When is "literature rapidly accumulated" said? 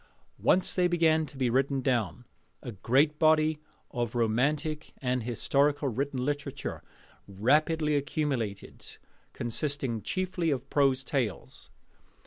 6.25-8.97